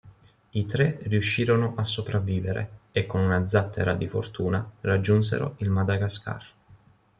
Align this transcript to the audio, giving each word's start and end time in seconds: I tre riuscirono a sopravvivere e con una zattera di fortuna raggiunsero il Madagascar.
I 0.53 0.65
tre 0.65 0.97
riuscirono 1.03 1.75
a 1.75 1.83
sopravvivere 1.83 2.79
e 2.91 3.05
con 3.05 3.21
una 3.21 3.45
zattera 3.45 3.93
di 3.93 4.07
fortuna 4.07 4.67
raggiunsero 4.81 5.53
il 5.57 5.69
Madagascar. 5.69 6.43